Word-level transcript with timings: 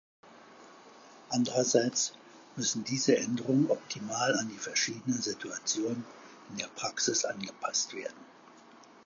Andererseits 1.29 2.13
müssen 2.55 2.83
diese 2.83 3.17
Änderungen 3.17 3.69
optimal 3.69 4.35
an 4.35 4.49
die 4.49 4.57
verschiedenen 4.57 5.21
Situationen 5.21 6.03
in 6.49 6.57
der 6.57 6.69
Praxis 6.69 7.23
angepasst 7.23 7.93
werden. 7.93 8.17